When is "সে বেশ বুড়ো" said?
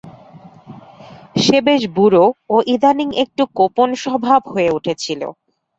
1.35-2.23